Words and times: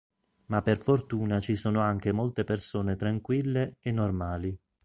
Ma 0.47 0.63
per 0.63 0.79
fortuna 0.79 1.39
ci 1.39 1.53
sono 1.55 1.79
anche 1.79 2.11
molte 2.11 2.43
persone 2.43 2.95
tranquille 2.95 3.75
e 3.81 3.91
normali". 3.91 4.59